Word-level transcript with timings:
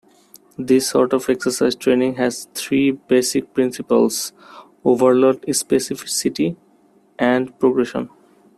This 0.57 0.89
sort 0.89 1.13
of 1.13 1.29
exercise 1.29 1.75
training 1.75 2.15
has 2.15 2.45
three 2.55 2.89
basic 2.89 3.53
principles: 3.53 4.33
overload, 4.83 5.43
specificity, 5.43 6.55
and 7.19 7.59
progression. 7.59 8.09